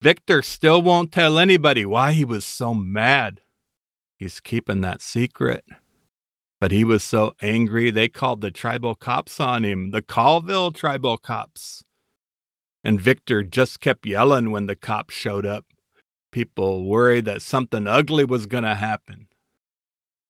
Victor 0.00 0.42
still 0.42 0.82
won't 0.82 1.12
tell 1.12 1.38
anybody 1.38 1.84
why 1.84 2.12
he 2.12 2.24
was 2.24 2.44
so 2.44 2.74
mad. 2.74 3.40
He's 4.16 4.40
keeping 4.40 4.80
that 4.82 5.02
secret. 5.02 5.64
But 6.60 6.70
he 6.70 6.84
was 6.84 7.04
so 7.04 7.34
angry, 7.42 7.90
they 7.90 8.08
called 8.08 8.40
the 8.40 8.50
tribal 8.50 8.94
cops 8.94 9.40
on 9.40 9.64
him, 9.64 9.90
the 9.90 10.02
Colville 10.02 10.72
tribal 10.72 11.18
cops. 11.18 11.84
And 12.82 13.00
Victor 13.00 13.42
just 13.42 13.80
kept 13.80 14.06
yelling 14.06 14.50
when 14.50 14.66
the 14.66 14.76
cops 14.76 15.14
showed 15.14 15.44
up. 15.44 15.66
People 16.32 16.84
worried 16.84 17.24
that 17.26 17.42
something 17.42 17.86
ugly 17.86 18.24
was 18.24 18.46
going 18.46 18.64
to 18.64 18.74
happen. 18.74 19.28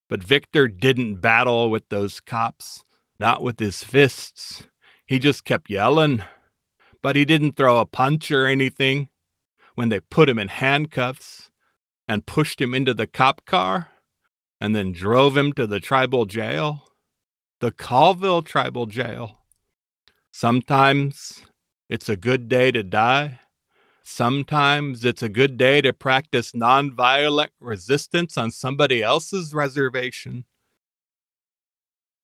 But 0.09 0.23
Victor 0.23 0.68
didn't 0.68 1.16
battle 1.16 1.71
with 1.71 1.88
those 1.88 2.21
cops, 2.21 2.83
not 3.21 3.42
with 3.42 3.59
his 3.61 3.85
fists. 3.85 4.64
He 5.06 5.18
just 5.18 5.45
kept 5.45 5.71
yelling. 5.71 6.23
But 7.02 7.16
he 7.16 7.25
didn't 7.25 7.56
throw 7.56 7.78
a 7.78 7.87
punch 7.87 8.30
or 8.30 8.47
anything 8.47 9.11
when 9.75 9.90
they 9.90 10.00
put 10.00 10.28
him 10.28 10.38
in 10.38 10.49
handcuffs 10.49 11.50
and 12.09 12.26
pushed 12.26 12.61
him 12.61 12.75
into 12.75 12.95
the 12.95 13.06
cop 13.06 13.45
car 13.45 13.90
and 14.60 14.75
then 14.75 14.92
drove 14.92 15.36
him 15.36 15.52
to 15.54 15.66
the 15.66 15.80
tribal 15.80 16.26
jail, 16.26 16.88
the 17.60 17.70
Colville 17.70 18.42
tribal 18.42 18.86
jail. 18.86 19.38
Sometimes 20.32 21.42
it's 21.88 22.08
a 22.08 22.16
good 22.16 22.48
day 22.48 22.70
to 22.70 22.82
die. 22.82 23.40
Sometimes 24.04 25.04
it's 25.04 25.22
a 25.22 25.28
good 25.28 25.56
day 25.56 25.80
to 25.80 25.92
practice 25.92 26.52
nonviolent 26.52 27.48
resistance 27.60 28.38
on 28.38 28.50
somebody 28.50 29.02
else's 29.02 29.52
reservation. 29.52 30.44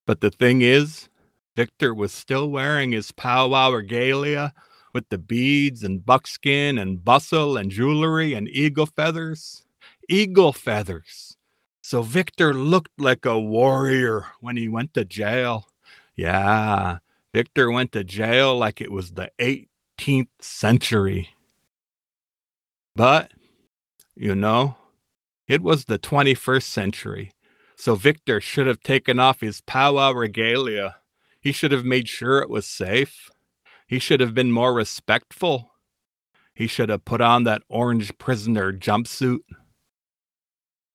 But 0.07 0.21
the 0.21 0.31
thing 0.31 0.63
is, 0.63 1.09
Victor 1.57 1.95
was 1.95 2.13
still 2.13 2.51
wearing 2.51 2.93
his 2.93 3.13
powwow 3.13 3.71
regalia 3.73 4.53
with 4.95 5.09
the 5.09 5.19
beads 5.19 5.83
and 5.83 6.05
buckskin 6.05 6.79
and 6.79 7.05
bustle 7.05 7.57
and 7.57 7.71
jewelry 7.71 8.35
and 8.35 8.49
eagle 8.49 8.87
feathers. 8.87 9.65
Eagle 10.09 10.53
feathers. 10.53 11.37
So 11.83 12.03
Victor 12.03 12.55
looked 12.55 12.99
like 12.99 13.27
a 13.27 13.39
warrior 13.39 14.27
when 14.41 14.57
he 14.57 14.69
went 14.69 14.95
to 14.95 15.05
jail. 15.05 15.69
Yeah, 16.17 16.99
Victor 17.35 17.71
went 17.71 17.93
to 17.93 18.05
jail 18.05 18.57
like 18.57 18.81
it 18.81 18.93
was 18.93 19.11
the 19.13 19.31
18th 19.41 20.29
century. 20.41 21.31
But, 22.95 23.33
you 24.15 24.35
know, 24.35 24.77
it 25.49 25.61
was 25.61 25.87
the 25.87 25.99
21st 25.99 26.63
century. 26.63 27.33
So 27.75 27.97
Victor 27.97 28.41
should 28.41 28.69
have 28.69 28.81
taken 28.81 29.19
off 29.19 29.41
his 29.41 29.61
powwow 29.63 30.13
regalia. 30.13 30.97
He 31.41 31.51
should 31.51 31.73
have 31.73 31.85
made 31.85 32.09
sure 32.09 32.39
it 32.39 32.49
was 32.49 32.67
safe. 32.67 33.29
He 33.89 33.99
should 33.99 34.21
have 34.21 34.35
been 34.35 34.53
more 34.53 34.73
respectful. 34.73 35.73
He 36.55 36.69
should 36.69 36.91
have 36.91 37.05
put 37.05 37.21
on 37.21 37.43
that 37.45 37.63
orange 37.69 38.17
prisoner 38.19 38.73
jumpsuit. 38.73 39.41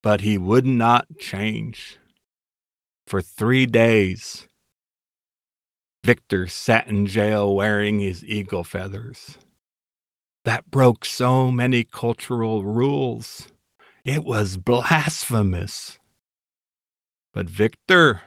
But 0.03 0.21
he 0.21 0.37
would 0.37 0.65
not 0.65 1.07
change. 1.19 1.97
For 3.07 3.21
three 3.21 3.65
days, 3.65 4.47
Victor 6.03 6.47
sat 6.47 6.87
in 6.87 7.05
jail 7.05 7.53
wearing 7.53 7.99
his 7.99 8.23
eagle 8.23 8.63
feathers. 8.63 9.37
That 10.45 10.71
broke 10.71 11.03
so 11.03 11.51
many 11.51 11.83
cultural 11.83 12.63
rules. 12.63 13.47
It 14.05 14.23
was 14.23 14.55
blasphemous. 14.55 15.99
But 17.33 17.49
Victor, 17.49 18.21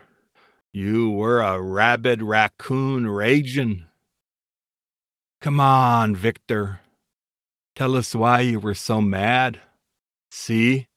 you 0.73 1.11
were 1.11 1.41
a 1.41 1.61
rabid 1.61 2.23
raccoon 2.23 3.07
raging. 3.07 3.87
Come 5.41 5.59
on, 5.59 6.15
Victor. 6.15 6.81
Tell 7.75 7.97
us 7.97 8.15
why 8.15 8.41
you 8.41 8.61
were 8.61 8.75
so 8.75 9.01
mad. 9.01 9.59
See? 10.31 10.90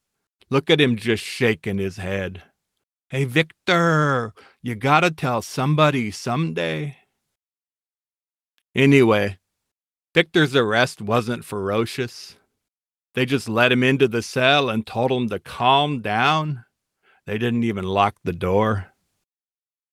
Look 0.54 0.70
at 0.70 0.80
him 0.80 0.94
just 0.94 1.24
shaking 1.24 1.78
his 1.78 1.96
head. 1.96 2.44
Hey, 3.08 3.24
Victor, 3.24 4.32
you 4.62 4.76
gotta 4.76 5.10
tell 5.10 5.42
somebody 5.42 6.12
someday. 6.12 6.98
Anyway, 8.72 9.38
Victor's 10.14 10.54
arrest 10.54 11.02
wasn't 11.02 11.44
ferocious. 11.44 12.36
They 13.14 13.26
just 13.26 13.48
let 13.48 13.72
him 13.72 13.82
into 13.82 14.06
the 14.06 14.22
cell 14.22 14.70
and 14.70 14.86
told 14.86 15.10
him 15.10 15.28
to 15.30 15.40
calm 15.40 16.00
down. 16.00 16.64
They 17.26 17.36
didn't 17.36 17.64
even 17.64 17.84
lock 17.84 18.18
the 18.22 18.32
door. 18.32 18.92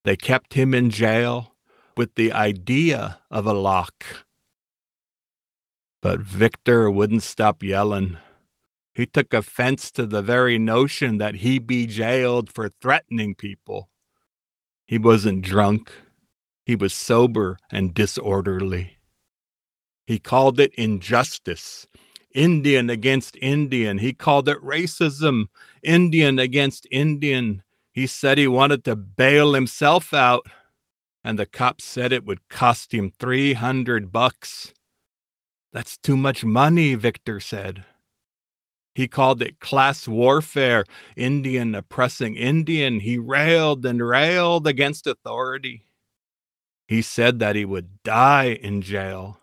They 0.04 0.16
kept 0.16 0.54
him 0.54 0.76
in 0.76 0.92
jail 0.92 1.56
with 1.98 2.14
the 2.14 2.32
idea 2.32 3.20
of 3.32 3.48
a 3.48 3.54
lock. 3.54 4.06
But 6.04 6.20
Victor 6.20 6.92
wouldn't 6.92 7.24
stop 7.24 7.64
yelling. 7.64 8.20
He 8.94 9.06
took 9.06 9.34
offense 9.34 9.92
to 9.92 10.06
the 10.06 10.22
very 10.22 10.60
notion 10.60 11.18
that 11.18 11.36
he 11.36 11.60
be 11.60 11.88
jailed 11.88 12.52
for 12.52 12.70
threatening 12.82 13.36
people. 13.36 13.90
He 14.86 14.98
wasn't 14.98 15.44
drunk. 15.44 15.92
He 16.66 16.76
was 16.76 16.94
sober 16.94 17.58
and 17.72 17.94
disorderly. 17.94 18.98
He 20.06 20.20
called 20.20 20.60
it 20.60 20.74
injustice. 20.76 21.88
Indian 22.34 22.90
against 22.90 23.36
Indian. 23.38 23.98
He 23.98 24.14
called 24.14 24.48
it 24.50 24.62
racism, 24.62 25.46
Indian 25.84 26.40
against 26.40 26.88
Indian. 26.92 27.64
He 27.94 28.08
said 28.08 28.38
he 28.38 28.48
wanted 28.48 28.84
to 28.86 28.96
bail 28.96 29.54
himself 29.54 30.14
out, 30.14 30.46
and 31.24 31.38
the 31.38 31.46
cops 31.46 31.84
said 31.84 32.14
it 32.14 32.26
would 32.26 32.48
cost 32.50 32.94
him 32.94 33.12
300 33.20 34.12
bucks. 34.12 34.74
That's 35.74 35.98
too 35.98 36.18
much 36.18 36.44
money, 36.44 36.96
Victor 36.96 37.40
said. 37.40 37.86
He 38.94 39.08
called 39.08 39.42
it 39.42 39.60
class 39.60 40.08
warfare, 40.08 40.84
Indian 41.16 41.76
oppressing 41.76 42.36
Indian. 42.36 43.00
He 43.00 43.18
railed 43.18 43.86
and 43.86 44.06
railed 44.06 44.68
against 44.68 45.08
authority. 45.08 45.86
He 46.88 47.02
said 47.02 47.40
that 47.40 47.56
he 47.56 47.64
would 47.64 48.04
die 48.04 48.60
in 48.62 48.82
jail. 48.82 49.40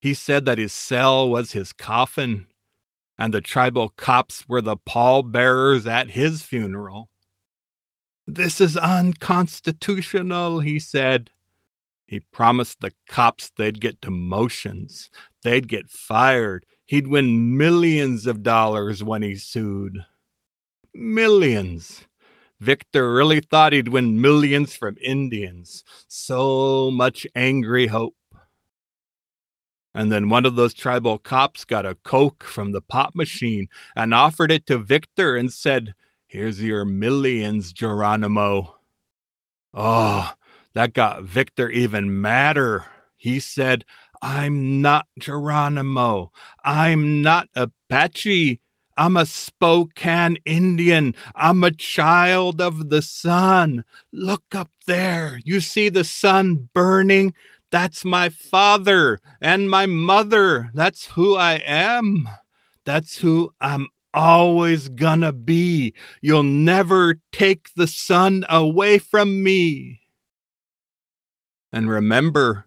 He 0.00 0.14
said 0.14 0.44
that 0.44 0.58
his 0.58 0.72
cell 0.72 1.28
was 1.28 1.52
his 1.52 1.72
coffin, 1.72 2.46
and 3.18 3.34
the 3.34 3.40
tribal 3.40 3.88
cops 3.88 4.48
were 4.48 4.62
the 4.62 4.76
pallbearers 4.76 5.86
at 5.86 6.10
his 6.10 6.42
funeral. 6.42 7.08
This 8.26 8.60
is 8.60 8.76
unconstitutional, 8.76 10.60
he 10.60 10.78
said. 10.78 11.30
He 12.06 12.20
promised 12.20 12.80
the 12.80 12.92
cops 13.08 13.50
they'd 13.56 13.80
get 13.80 14.00
demotions, 14.00 15.08
they'd 15.42 15.66
get 15.66 15.88
fired, 15.88 16.64
he'd 16.92 17.06
win 17.06 17.56
millions 17.56 18.26
of 18.26 18.42
dollars 18.42 19.02
when 19.02 19.22
he 19.22 19.34
sued. 19.34 20.04
Millions. 20.92 22.02
Victor 22.60 23.14
really 23.14 23.40
thought 23.40 23.72
he'd 23.72 23.88
win 23.88 24.20
millions 24.20 24.76
from 24.76 24.98
Indians. 25.00 25.84
So 26.06 26.90
much 26.90 27.26
angry 27.34 27.86
hope. 27.86 28.14
And 29.94 30.12
then 30.12 30.28
one 30.28 30.44
of 30.44 30.56
those 30.56 30.74
tribal 30.74 31.16
cops 31.16 31.64
got 31.64 31.86
a 31.86 31.94
Coke 32.04 32.44
from 32.44 32.72
the 32.72 32.82
pop 32.82 33.14
machine 33.14 33.68
and 33.96 34.12
offered 34.12 34.52
it 34.52 34.66
to 34.66 34.76
Victor 34.76 35.34
and 35.34 35.50
said, 35.50 35.94
Here's 36.26 36.62
your 36.62 36.84
millions, 36.84 37.72
Geronimo. 37.72 38.76
Oh, 39.72 40.30
that 40.74 40.92
got 40.92 41.22
Victor 41.22 41.70
even 41.70 42.20
madder. 42.20 42.84
He 43.16 43.40
said, 43.40 43.86
I'm 44.22 44.80
not 44.80 45.06
Geronimo. 45.18 46.30
I'm 46.64 47.22
not 47.22 47.48
Apache. 47.56 48.60
I'm 48.96 49.16
a 49.16 49.26
Spokane 49.26 50.38
Indian. 50.44 51.14
I'm 51.34 51.64
a 51.64 51.72
child 51.72 52.60
of 52.60 52.88
the 52.88 53.02
sun. 53.02 53.84
Look 54.12 54.44
up 54.54 54.70
there. 54.86 55.40
You 55.44 55.60
see 55.60 55.88
the 55.88 56.04
sun 56.04 56.68
burning? 56.72 57.34
That's 57.72 58.04
my 58.04 58.28
father 58.28 59.18
and 59.40 59.68
my 59.68 59.86
mother. 59.86 60.70
That's 60.72 61.06
who 61.06 61.36
I 61.36 61.54
am. 61.66 62.28
That's 62.84 63.18
who 63.18 63.52
I'm 63.60 63.88
always 64.14 64.88
gonna 64.88 65.32
be. 65.32 65.94
You'll 66.20 66.42
never 66.42 67.16
take 67.32 67.70
the 67.74 67.86
sun 67.86 68.44
away 68.48 68.98
from 68.98 69.42
me. 69.42 70.00
And 71.72 71.88
remember, 71.88 72.66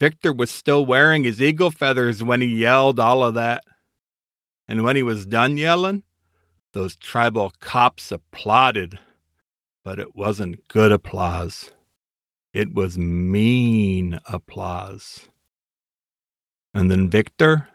Victor 0.00 0.32
was 0.32 0.50
still 0.50 0.84
wearing 0.84 1.24
his 1.24 1.40
eagle 1.40 1.70
feathers 1.70 2.22
when 2.22 2.40
he 2.40 2.48
yelled 2.48 2.98
all 2.98 3.22
of 3.22 3.34
that. 3.34 3.64
And 4.66 4.82
when 4.82 4.96
he 4.96 5.02
was 5.02 5.26
done 5.26 5.56
yelling, 5.56 6.02
those 6.72 6.96
tribal 6.96 7.52
cops 7.60 8.10
applauded. 8.10 8.98
But 9.84 9.98
it 9.98 10.16
wasn't 10.16 10.66
good 10.68 10.92
applause, 10.92 11.70
it 12.52 12.72
was 12.74 12.96
mean 12.98 14.18
applause. 14.26 15.28
And 16.72 16.90
then 16.90 17.08
Victor 17.08 17.68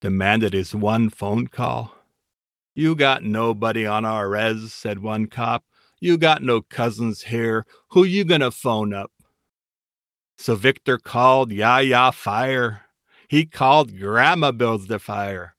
demanded 0.00 0.52
his 0.52 0.74
one 0.74 1.10
phone 1.10 1.48
call. 1.48 1.94
You 2.74 2.94
got 2.94 3.24
nobody 3.24 3.86
on 3.86 4.04
our 4.04 4.28
res, 4.28 4.72
said 4.72 5.00
one 5.00 5.26
cop. 5.26 5.64
You 6.00 6.16
got 6.16 6.42
no 6.42 6.62
cousins 6.62 7.22
here. 7.22 7.66
Who 7.90 8.04
you 8.04 8.24
gonna 8.24 8.50
phone 8.50 8.94
up? 8.94 9.10
So 10.40 10.54
Victor 10.54 10.96
called 10.96 11.52
Yaya 11.52 12.12
Fire. 12.12 12.86
He 13.28 13.44
called 13.44 13.98
Grandma 13.98 14.52
Builds 14.52 14.86
the 14.86 14.98
Fire. 14.98 15.54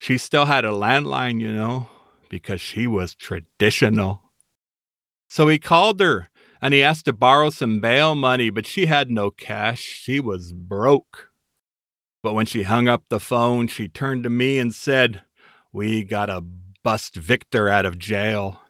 She 0.00 0.18
still 0.18 0.46
had 0.46 0.64
a 0.64 0.70
landline, 0.70 1.40
you 1.40 1.52
know, 1.52 1.88
because 2.28 2.60
she 2.60 2.88
was 2.88 3.14
traditional. 3.14 4.32
So 5.28 5.46
he 5.46 5.60
called 5.60 6.00
her 6.00 6.28
and 6.60 6.74
he 6.74 6.82
asked 6.82 7.04
to 7.04 7.12
borrow 7.12 7.50
some 7.50 7.78
bail 7.78 8.16
money, 8.16 8.50
but 8.50 8.66
she 8.66 8.86
had 8.86 9.12
no 9.12 9.30
cash. 9.30 9.82
She 9.82 10.18
was 10.18 10.52
broke. 10.52 11.30
But 12.20 12.34
when 12.34 12.46
she 12.46 12.64
hung 12.64 12.88
up 12.88 13.04
the 13.08 13.20
phone, 13.20 13.68
she 13.68 13.86
turned 13.86 14.24
to 14.24 14.30
me 14.30 14.58
and 14.58 14.74
said, 14.74 15.22
We 15.72 16.02
gotta 16.02 16.42
bust 16.82 17.14
Victor 17.14 17.68
out 17.68 17.86
of 17.86 17.96
jail. 17.96 18.61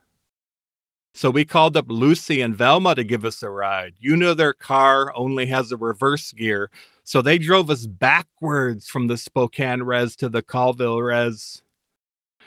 So 1.15 1.31
we 1.31 1.45
called 1.45 1.77
up 1.77 1.87
Lucy 1.89 2.41
and 2.41 2.57
Velma 2.57 2.95
to 2.95 3.05
give 3.05 3.25
us 3.25 3.43
a 3.43 3.51
ride. 3.51 3.95
You 3.99 4.17
know, 4.17 4.33
their 4.33 4.55
car 4.55 5.13
only 5.15 5.47
has 5.47 5.71
a 5.71 5.77
reverse 5.77 6.33
gear. 6.33 6.71
So 7.05 7.21
they 7.21 7.39
drove 7.39 7.69
us 7.69 7.87
backwards 7.87 8.89
from 8.89 9.09
the 9.09 9.19
Spokane 9.19 9.83
res 9.83 10.17
to 10.17 10.29
the 10.29 10.43
Colville 10.43 11.03
res. 11.03 11.63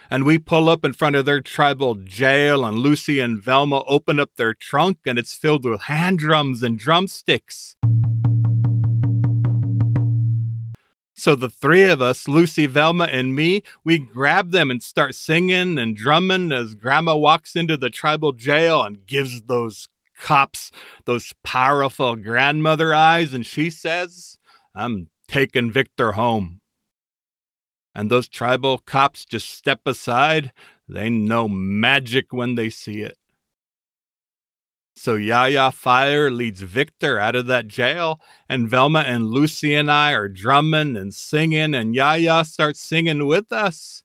And 0.10 0.24
we 0.24 0.38
pull 0.38 0.70
up 0.70 0.86
in 0.86 0.94
front 0.94 1.16
of 1.16 1.26
their 1.26 1.42
tribal 1.42 1.96
jail, 1.96 2.64
and 2.64 2.78
Lucy 2.78 3.20
and 3.20 3.42
Velma 3.42 3.84
open 3.88 4.20
up 4.20 4.30
their 4.36 4.54
trunk, 4.54 5.00
and 5.06 5.18
it's 5.18 5.34
filled 5.34 5.66
with 5.66 5.82
hand 5.82 6.20
drums 6.20 6.62
and 6.62 6.78
drumsticks. 6.78 7.76
So 11.26 11.34
the 11.34 11.50
three 11.50 11.86
of 11.86 12.04
us, 12.04 12.28
Lucy, 12.28 12.68
Velma, 12.68 13.06
and 13.06 13.36
me, 13.36 13.64
we 13.84 13.98
grab 13.98 14.52
them 14.52 14.70
and 14.70 14.84
start 14.84 15.16
singing 15.16 15.80
and 15.80 15.98
drumming 15.98 16.52
as 16.52 16.76
grandma 16.76 17.16
walks 17.16 17.56
into 17.56 17.78
the 17.78 17.90
tribal 17.90 18.32
jail 18.32 18.84
and 18.84 19.08
gives 19.08 19.42
those 19.42 19.88
cops 20.20 20.70
those 21.06 21.34
powerful 21.44 22.16
grandmother 22.16 22.94
eyes. 22.94 23.34
And 23.34 23.44
she 23.44 23.72
says, 23.72 24.38
I'm 24.76 25.10
taking 25.28 25.72
Victor 25.72 26.12
home. 26.12 26.62
And 27.96 28.12
those 28.12 28.28
tribal 28.28 28.78
cops 28.78 29.26
just 29.26 29.50
step 29.50 29.80
aside. 29.88 30.52
They 30.88 31.10
know 31.10 31.48
magic 31.48 32.34
when 32.34 32.54
they 32.54 32.70
see 32.70 33.02
it. 33.02 33.18
So 34.98 35.16
Yaya 35.16 35.72
Fire 35.72 36.32
leads 36.32 36.62
Victor 36.62 37.20
out 37.20 37.36
of 37.36 37.48
that 37.48 37.68
jail, 37.68 38.22
and 38.48 38.70
Velma 38.70 39.00
and 39.00 39.28
Lucy 39.28 39.76
and 39.76 39.92
I 39.92 40.14
are 40.14 40.30
drumming 40.30 40.96
and 40.96 41.14
singing, 41.14 41.76
and 41.76 41.94
Yaya 41.94 42.46
starts 42.46 42.80
singing 42.80 43.28
with 43.28 43.52
us. 43.52 44.04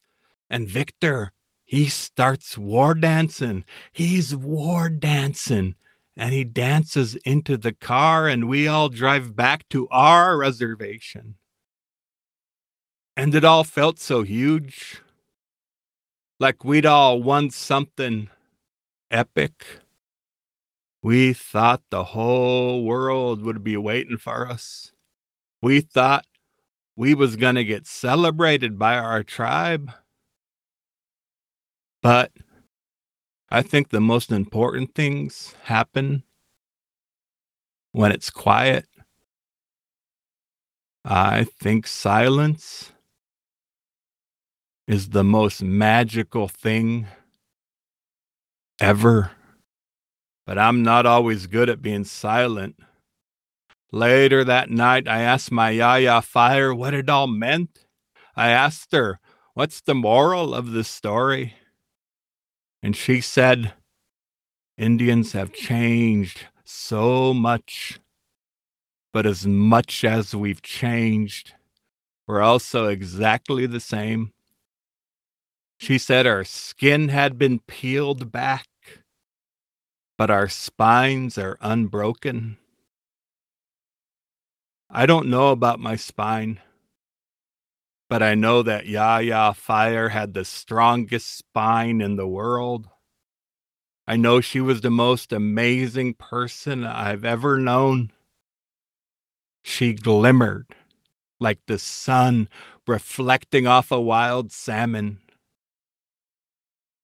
And 0.48 0.68
Victor, 0.68 1.32
he 1.64 1.88
starts 1.88 2.58
war 2.58 2.94
dancing. 2.94 3.64
He's 3.92 4.34
war 4.34 4.88
dancing. 4.88 5.76
And 6.16 6.34
he 6.34 6.42
dances 6.42 7.14
into 7.24 7.56
the 7.56 7.72
car, 7.72 8.26
and 8.26 8.48
we 8.48 8.66
all 8.66 8.88
drive 8.88 9.36
back 9.36 9.68
to 9.68 9.86
our 9.90 10.36
reservation. 10.36 11.36
And 13.16 13.34
it 13.34 13.44
all 13.44 13.62
felt 13.62 14.00
so 14.00 14.22
huge. 14.22 15.00
Like 16.40 16.64
we'd 16.64 16.84
all 16.84 17.22
won 17.22 17.50
something 17.50 18.28
epic. 19.10 19.79
We 21.02 21.32
thought 21.32 21.82
the 21.90 22.04
whole 22.04 22.84
world 22.84 23.42
would 23.42 23.64
be 23.64 23.76
waiting 23.76 24.18
for 24.18 24.46
us. 24.46 24.92
We 25.62 25.80
thought 25.80 26.26
we 26.94 27.14
was 27.14 27.36
going 27.36 27.54
to 27.54 27.64
get 27.64 27.86
celebrated 27.86 28.78
by 28.78 28.98
our 28.98 29.22
tribe. 29.22 29.92
But 32.02 32.32
I 33.48 33.62
think 33.62 33.88
the 33.88 34.00
most 34.00 34.30
important 34.30 34.94
things 34.94 35.54
happen 35.64 36.24
when 37.92 38.12
it's 38.12 38.30
quiet. 38.30 38.86
I 41.04 41.44
think 41.44 41.86
silence 41.86 42.92
is 44.86 45.10
the 45.10 45.24
most 45.24 45.62
magical 45.62 46.46
thing 46.46 47.06
ever 48.78 49.30
but 50.46 50.58
I'm 50.58 50.82
not 50.82 51.06
always 51.06 51.46
good 51.46 51.68
at 51.68 51.82
being 51.82 52.04
silent. 52.04 52.76
Later 53.92 54.44
that 54.44 54.70
night, 54.70 55.08
I 55.08 55.22
asked 55.22 55.50
my 55.50 55.70
Yaya 55.70 56.22
Fire 56.22 56.74
what 56.74 56.94
it 56.94 57.08
all 57.08 57.26
meant. 57.26 57.86
I 58.36 58.50
asked 58.50 58.92
her, 58.92 59.18
What's 59.54 59.80
the 59.80 59.94
moral 59.94 60.54
of 60.54 60.70
the 60.70 60.84
story? 60.84 61.54
And 62.82 62.96
she 62.96 63.20
said, 63.20 63.74
Indians 64.78 65.32
have 65.32 65.52
changed 65.52 66.46
so 66.64 67.34
much, 67.34 68.00
but 69.12 69.26
as 69.26 69.46
much 69.46 70.04
as 70.04 70.34
we've 70.34 70.62
changed, 70.62 71.52
we're 72.26 72.40
also 72.40 72.86
exactly 72.86 73.66
the 73.66 73.80
same. 73.80 74.32
She 75.78 75.98
said 75.98 76.26
our 76.26 76.44
skin 76.44 77.08
had 77.08 77.36
been 77.36 77.58
peeled 77.58 78.30
back 78.30 78.66
but 80.20 80.28
our 80.30 80.50
spines 80.50 81.38
are 81.38 81.56
unbroken. 81.62 82.58
I 84.90 85.06
don't 85.06 85.28
know 85.28 85.48
about 85.48 85.80
my 85.80 85.96
spine, 85.96 86.60
but 88.10 88.22
I 88.22 88.34
know 88.34 88.62
that 88.62 88.84
Yaya 88.84 89.54
Fire 89.54 90.10
had 90.10 90.34
the 90.34 90.44
strongest 90.44 91.38
spine 91.38 92.02
in 92.02 92.16
the 92.16 92.26
world. 92.26 92.90
I 94.06 94.16
know 94.16 94.42
she 94.42 94.60
was 94.60 94.82
the 94.82 94.90
most 94.90 95.32
amazing 95.32 96.12
person 96.12 96.84
I've 96.84 97.24
ever 97.24 97.56
known. 97.56 98.12
She 99.64 99.94
glimmered 99.94 100.66
like 101.40 101.60
the 101.66 101.78
sun 101.78 102.50
reflecting 102.86 103.66
off 103.66 103.90
a 103.90 103.98
wild 103.98 104.52
salmon. 104.52 105.20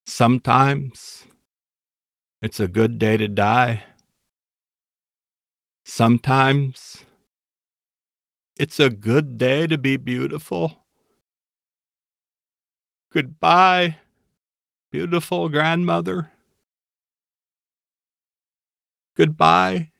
Sometimes 0.04 1.24
it's 2.46 2.60
a 2.60 2.68
good 2.68 2.96
day 2.96 3.16
to 3.16 3.26
die. 3.26 3.82
Sometimes 5.84 7.04
it's 8.56 8.78
a 8.78 8.88
good 8.88 9.36
day 9.36 9.66
to 9.66 9.76
be 9.76 9.96
beautiful. 9.96 10.86
Goodbye, 13.12 13.96
beautiful 14.92 15.48
grandmother. 15.48 16.30
Goodbye. 19.16 19.90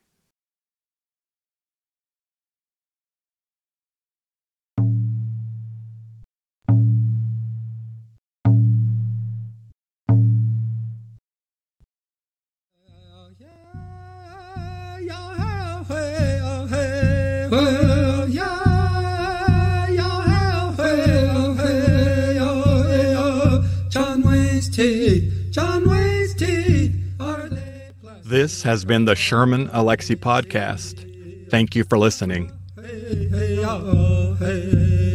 This 28.23 28.61
has 28.61 28.85
been 28.85 29.05
the 29.05 29.15
Sherman 29.15 29.69
Alexie 29.69 30.15
podcast. 30.15 31.49
Thank 31.49 31.75
you 31.75 31.83
for 31.83 31.97
listening. 31.97 32.51
Hey, 32.75 33.27
hey, 33.27 33.63
hey, 34.39 35.06